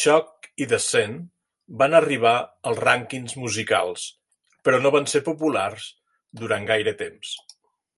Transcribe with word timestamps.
"Shock" 0.00 0.46
i 0.66 0.68
"Descent" 0.72 1.16
van 1.82 1.96
arribar 2.00 2.36
als 2.72 2.80
rànquings 2.86 3.36
musicals, 3.46 4.06
però 4.70 4.82
no 4.86 4.96
van 5.00 5.12
ser 5.16 5.24
populars 5.32 5.92
durant 6.44 6.74
gaire 6.74 6.98
temps. 7.06 7.38